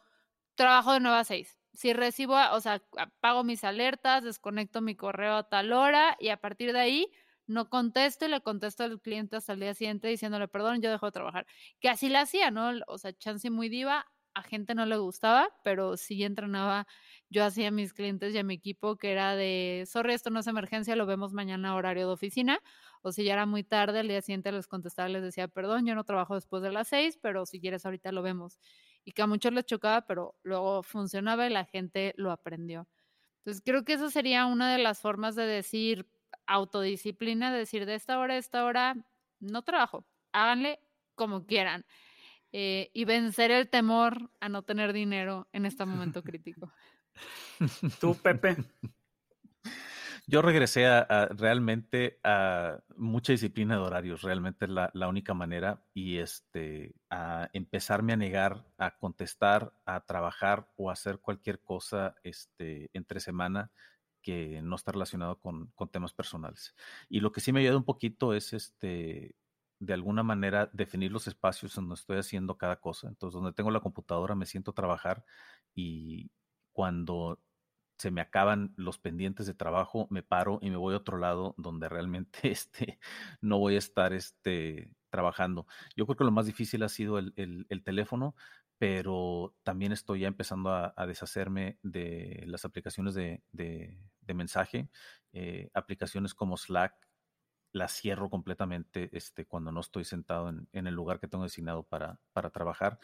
[0.56, 1.59] trabajo de 9 a 6.
[1.74, 6.38] Si recibo, o sea, apago mis alertas, desconecto mi correo a tal hora y a
[6.38, 7.12] partir de ahí
[7.48, 11.06] no contesto y le contesto al cliente hasta el día siguiente diciéndole, perdón, yo dejo
[11.08, 11.46] de trabajar.
[11.80, 12.72] Que así la hacía, ¿no?
[12.88, 14.06] O sea, chance muy diva,
[14.36, 16.88] a gente no le gustaba, pero sí entrenaba
[17.30, 20.40] yo hacía a mis clientes y a mi equipo que era de, sorry, esto no
[20.40, 22.60] es emergencia, lo vemos mañana horario de oficina,
[23.02, 25.96] o si ya era muy tarde, al día siguiente les contestaba, les decía, perdón, yo
[25.96, 28.60] no trabajo después de las seis, pero si quieres ahorita lo vemos.
[29.06, 32.88] Y que a muchos les chocaba, pero luego funcionaba y la gente lo aprendió.
[33.40, 36.08] Entonces creo que eso sería una de las formas de decir
[36.46, 38.96] autodisciplina, de decir de esta hora a esta hora
[39.40, 40.80] no trabajo, háganle
[41.16, 41.86] como quieran.
[42.52, 46.72] Eh, y vencer el temor a no tener dinero en este momento crítico.
[48.00, 48.58] Tú, Pepe.
[50.30, 56.20] Yo regresé a, realmente a mucha disciplina de horarios, realmente es la, única manera y
[56.20, 63.22] este, a empezarme a negar a contestar, a trabajar o hacer cualquier cosa este, entre
[63.22, 63.72] semana
[64.22, 66.76] que no está relacionado con, temas personales.
[67.10, 69.36] Y lo que sí me ayuda un poquito es este,
[69.80, 73.08] de alguna manera definir los espacios donde estoy haciendo cada cosa.
[73.08, 75.26] Entonces, donde tengo la computadora me siento trabajar
[75.74, 76.30] y
[76.72, 77.40] cuando
[78.00, 81.54] se me acaban los pendientes de trabajo, me paro y me voy a otro lado
[81.58, 82.98] donde realmente este,
[83.42, 85.68] no voy a estar este, trabajando.
[85.98, 88.36] Yo creo que lo más difícil ha sido el, teléfono,
[88.78, 93.44] pero también estoy ya empezando a, deshacerme de las aplicaciones de,
[94.34, 94.88] mensaje,
[95.34, 96.94] eh, aplicaciones como Slack,
[97.72, 102.20] la cierro completamente este, cuando no estoy sentado en, el lugar que tengo designado para,
[102.34, 103.00] para, trabajar.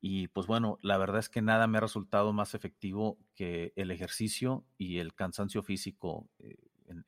[0.00, 3.90] Y pues bueno, la verdad es que nada me ha resultado más efectivo que el
[3.90, 6.56] ejercicio y el cansancio físico eh,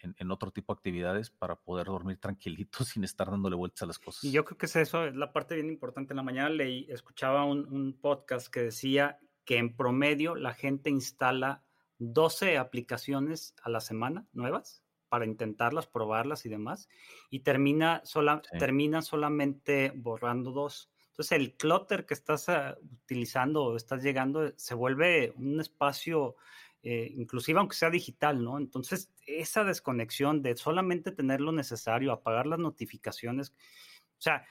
[0.01, 3.99] en, otro tipo de actividades para poder dormir tranquilito sin estar dándole vueltas a las
[3.99, 4.25] cosas.
[4.25, 6.13] Y yo creo que es eso, es la parte bien importante.
[6.13, 10.91] En la mañana leí, escuchaba un, un podcast que decía que en promedio la gente
[10.91, 11.65] instala
[11.99, 14.80] 12 aplicaciones a la semana nuevas
[15.11, 16.89] para intentarlas, probarlas y demás,
[17.29, 20.91] y termina, sola, termina solamente borrando dos.
[21.09, 26.37] Entonces el clutter que estás ah, utilizando o estás llegando se vuelve un espacio,
[26.83, 28.57] eh, inclusive aunque sea digital, ¿no?
[28.57, 34.47] Entonces esa desconexión de solamente tener lo necesario, apagar las notificaciones, o sea,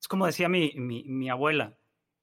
[0.00, 1.76] es como decía mi, mi, mi abuela,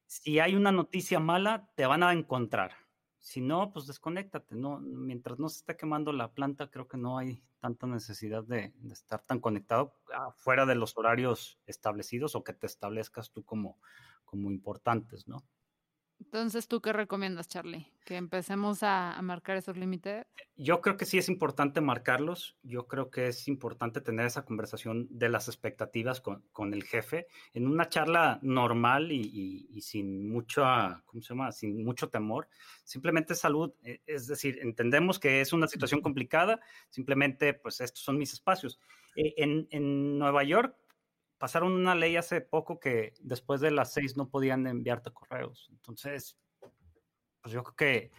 [0.07, 2.82] si hay una noticia mala, te van a encontrar
[3.23, 4.53] si no, pues desconéctate.
[4.53, 8.73] No, mientras no se esté quemando la planta, creo que no hay tanta necesidad de,
[8.75, 9.95] de, estar tan conectado
[10.35, 13.79] fuera de los horarios establecidos o que te establezcas tú como,
[14.25, 15.41] como importantes, ¿no?
[16.23, 17.91] Entonces, ¿tú qué recomiendas, Charlie?
[18.05, 20.25] ¿Que empecemos a, marcar esos límites?
[20.55, 22.55] Yo creo que sí es importante marcarlos.
[22.63, 27.27] Yo creo que es importante tener esa conversación de las expectativas con, con el jefe
[27.53, 30.63] en una charla normal y, y, sin mucho,
[31.05, 31.51] ¿cómo se llama?
[31.51, 32.47] Sin mucho temor.
[32.85, 33.73] Simplemente salud.
[33.83, 36.61] E, es decir, entendemos que es una situación complicada.
[36.89, 38.79] Simplemente, pues estos son mis espacios.
[39.17, 40.73] Eh, en, en Nueva York
[41.43, 45.67] pasaron una ley hace poco que después de las seis no podían enviarte correos.
[45.73, 46.37] Entonces,
[47.41, 48.11] pues yo creo que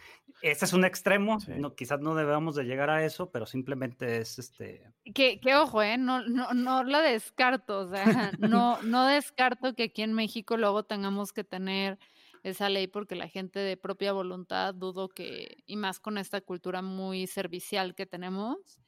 [0.43, 4.37] este es un extremo, no, quizás no debamos de llegar a eso, pero simplemente es
[4.37, 4.93] este...
[5.15, 5.97] Que, que ojo, ¿eh?
[5.97, 8.05] No, no, no lo descarto, o sea,
[8.37, 11.97] no, no descarto que aquí en México luego tengamos que tener
[12.43, 16.83] esa ley porque la gente de propia voluntad dudo que, y más con esta cultura
[16.83, 18.84] muy servicial que tenemos,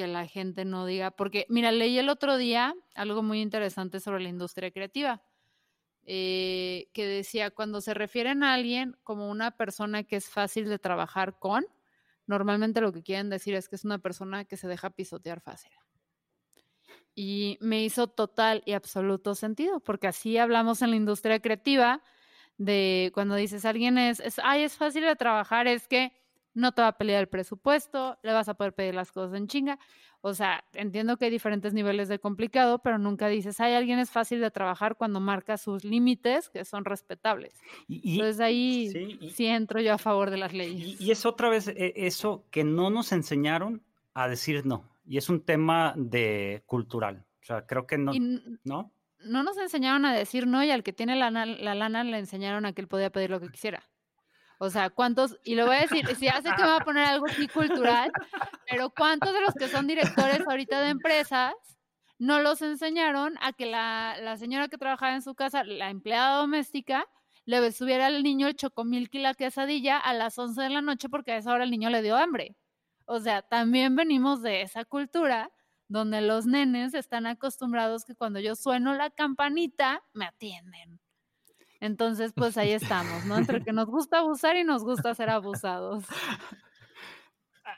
[0.00, 4.22] que la gente no diga, porque mira, leí el otro día algo muy interesante sobre
[4.22, 5.22] la industria creativa,
[6.06, 10.78] eh, que decía, cuando se refieren a alguien como una persona que es fácil de
[10.78, 11.66] trabajar con,
[12.26, 15.72] normalmente lo que quieren decir es que es una persona que se deja pisotear fácil.
[17.14, 22.02] Y me hizo total y absoluto sentido, porque así hablamos en la industria creativa
[22.56, 26.12] de cuando dices alguien es, es ay, es fácil de trabajar, es que
[26.54, 29.46] no te va a pelear el presupuesto, le vas a poder pedir las cosas en
[29.46, 29.78] chinga.
[30.22, 34.10] O sea, entiendo que hay diferentes niveles de complicado, pero nunca dices, hay alguien es
[34.10, 37.54] fácil de trabajar cuando marca sus límites que son respetables.
[37.88, 38.90] Y, Entonces ahí
[39.34, 41.00] sí, entro yo a favor de las leyes.
[41.00, 43.82] Y, es otra vez eh, eso que no nos enseñaron
[44.12, 44.90] a decir no.
[45.06, 47.24] Y es un tema de cultural.
[47.42, 48.12] O sea, creo que no,
[48.64, 48.92] ¿no?
[49.24, 52.66] No nos enseñaron a decir no y al que tiene la, la lana le enseñaron
[52.66, 53.82] a que él podía pedir lo que quisiera.
[54.62, 55.38] O sea, ¿cuántos?
[55.42, 58.12] Y lo voy a decir, si hace que me va a poner algo así cultural,
[58.68, 61.54] pero ¿cuántos de los que son directores ahorita de empresas
[62.18, 66.36] no los enseñaron a que la, la señora que trabajaba en su casa, la empleada
[66.36, 67.06] doméstica,
[67.46, 71.08] le subiera al niño el chocomilk y la quesadilla a las 11 de la noche
[71.08, 72.54] porque a esa hora el niño le dio hambre.
[73.06, 75.50] O sea, también venimos de esa cultura
[75.88, 80.99] donde los nenes están acostumbrados que cuando yo sueno la campanita, me atienden.
[81.80, 83.38] Entonces, pues ahí estamos, ¿no?
[83.38, 86.04] Entre que nos gusta abusar y nos gusta ser abusados.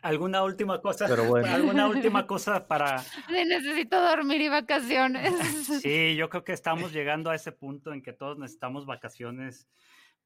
[0.03, 1.07] ¿Alguna última cosa?
[1.07, 2.98] ¿Alguna última cosa para...?
[2.98, 5.32] Sí, necesito dormir y vacaciones.
[5.82, 9.68] Sí, yo creo que estamos llegando a ese punto en que todos necesitamos vacaciones,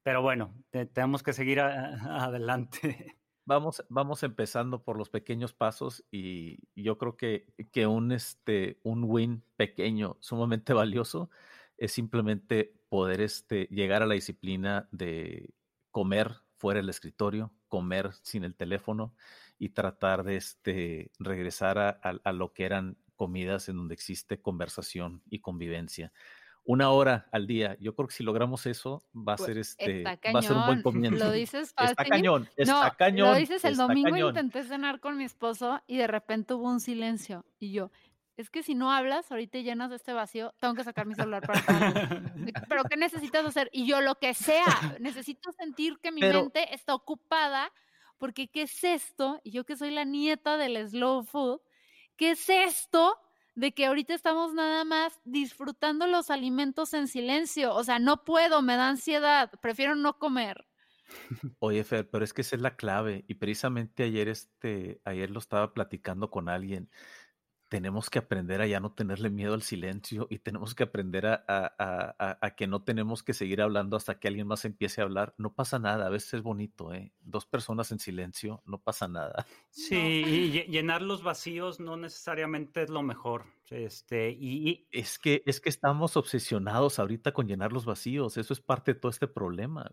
[0.02, 3.16] pero bueno, tenemos que seguir adelante.
[3.44, 9.04] Vamos, vamos empezando por los pequeños pasos y yo creo que, que un, este, un
[9.04, 11.30] win pequeño, sumamente valioso,
[11.76, 15.50] es simplemente poder este, llegar a la disciplina de
[15.90, 19.14] comer fuera del escritorio, comer sin el teléfono
[19.58, 25.40] y tratar de este, regresar a, lo que eran comidas en donde existe conversación y
[25.40, 26.12] convivencia.
[26.64, 27.76] Una hora al día.
[27.80, 30.66] Yo creo que si logramos eso, va a pues, ser este, va a ser un
[30.66, 31.24] buen comienzo.
[31.24, 31.92] Lo dices fácil.
[31.92, 33.30] Está cañón, está cañón.
[33.30, 37.44] Lo dices el domingo intenté cenar con mi esposo y de repente hubo un silencio
[37.60, 37.92] y yo,
[38.36, 41.42] es que si no hablas, ahorita llenas de este vacío, tengo que sacar mi celular
[41.46, 41.60] para
[42.68, 43.70] Pero ¿qué necesitas hacer?
[43.72, 47.72] Y yo lo que sea, necesito sentir que mi mente está ocupada,
[48.18, 49.40] porque ¿qué es esto?
[49.42, 51.60] Y yo que soy la nieta del slow food,
[52.16, 53.16] ¿qué es esto
[53.54, 57.74] de que ahorita estamos nada más disfrutando los alimentos en silencio?
[57.74, 60.66] O sea, no puedo, me da ansiedad, prefiero no comer.
[61.60, 63.24] Oye, Fer, pero es que esa es la clave.
[63.28, 66.90] Y precisamente ayer, este, ayer lo estaba platicando con alguien
[67.68, 72.54] tenemos que aprender a ya no tenerle miedo al silencio y tenemos que aprender a,
[72.56, 75.34] que no tenemos que seguir hablando hasta que alguien más empiece a hablar.
[75.36, 77.12] No pasa nada, a veces es bonito, ¿eh?
[77.20, 79.46] Dos personas en silencio, no pasa nada.
[79.70, 83.44] Sí, y llenar los vacíos no necesariamente es lo mejor.
[83.70, 88.60] Este, y, Es, que, es que estamos obsesionados ahorita con llenar los vacíos, eso es
[88.60, 89.92] parte de todo este problema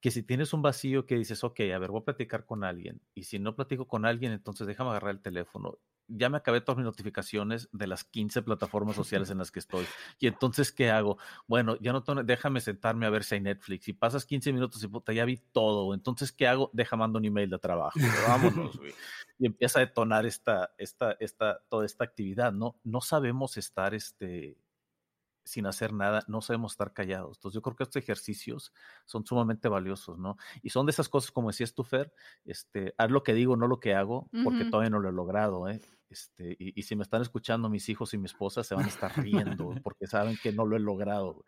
[0.00, 3.00] que si tienes un vacío que dices, ok, a ver, voy a platicar con alguien,
[3.14, 5.78] y si no platico con alguien, entonces déjame agarrar el teléfono
[6.16, 9.86] ya me acabé todas mis notificaciones de las 15 plataformas sociales en las que estoy.
[10.18, 11.18] Y entonces, ¿qué hago?
[11.46, 13.84] Bueno, ya no déjame sentarme a ver si hay Netflix.
[13.84, 15.94] Si pasas 15 minutos y puta, ya vi todo.
[15.94, 16.70] Entonces, ¿qué hago?
[16.72, 17.98] Deja mando un email de trabajo.
[18.28, 18.78] Vámonos,
[19.38, 22.76] Y empieza a detonar esta, esta, esta, toda esta actividad, ¿no?
[22.84, 24.56] No sabemos estar este,
[25.44, 27.38] sin hacer nada, no sabemos estar callados.
[27.38, 28.72] Entonces yo creo que estos ejercicios
[29.04, 30.36] son sumamente valiosos, ¿no?
[30.62, 32.12] Y son de esas cosas, como decías tú, Fer,
[32.44, 35.68] este, haz lo que digo, no lo que hago, porque todavía no lo he logrado,
[35.68, 35.80] ¿eh?
[36.12, 39.16] Este, y, si me están escuchando mis hijos y mi esposa, se van a estar
[39.16, 41.44] riendo porque saben que no lo he logrado.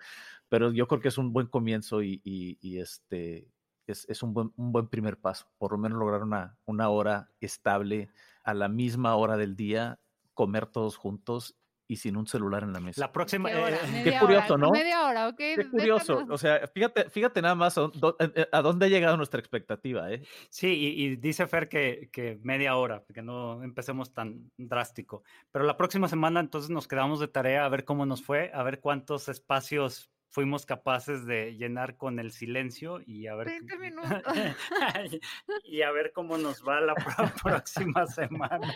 [0.49, 3.53] Pero yo creo que es un buen comienzo y, y este,
[3.87, 5.47] es, es un, buen, un, buen, primer paso.
[5.59, 8.11] Por lo menos lograr una, una hora estable
[8.43, 10.01] a la misma hora del día,
[10.33, 11.57] comer todos juntos
[11.87, 13.01] y sin un celular en la mesa.
[13.01, 13.51] La próxima.
[13.51, 14.71] Qué, eh, curioso, ¿no?
[14.71, 15.37] Media hora, ok.
[15.37, 16.25] Qué curioso.
[16.31, 20.23] O sea, fíjate, fíjate nada más a, dónde ha llegado nuestra expectativa, ¿eh?
[20.49, 25.23] Sí, y, dice Fer que, que, media hora, que no empecemos tan drástico.
[25.51, 28.63] Pero la próxima semana entonces nos quedamos de tarea a ver cómo nos fue, a
[28.63, 33.47] ver cuántos espacios fuimos capaces de llenar con el silencio y a ver.
[33.47, 34.13] 20 minutos.
[35.65, 36.95] y a ver cómo nos va la
[37.43, 38.75] próxima semana.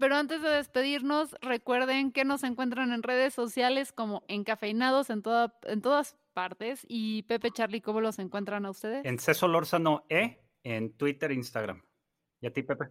[0.00, 5.54] Pero antes de despedirnos, recuerden que nos encuentran en redes sociales como encafeinados en, toda,
[5.64, 6.86] en todas partes.
[6.88, 9.04] Y Pepe Charlie, ¿cómo los encuentran a ustedes?
[9.04, 11.82] En Ceso Lórzano E, en Twitter e Instagram.
[12.40, 12.86] ¿Y a ti, Pepe?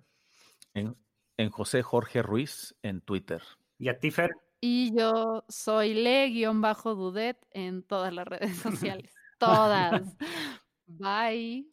[0.75, 0.95] En,
[1.37, 3.41] en José Jorge Ruiz, en Twitter.
[3.79, 4.29] ¿Y a ti, Fer?
[4.61, 9.11] Y yo soy le-dudet en todas las redes sociales.
[9.39, 10.15] todas.
[10.85, 11.65] Bye.